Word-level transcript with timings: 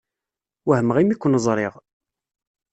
Wehmeɣ 0.67 0.97
imi 0.99 1.15
ken-ẓṛiɣ. 1.15 1.73